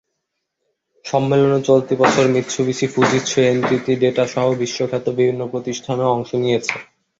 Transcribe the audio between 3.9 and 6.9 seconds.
ডেটাসহ বিশ্বখ্যাত বিভিন্ন প্রতিষ্ঠান অংশ নিয়েছে।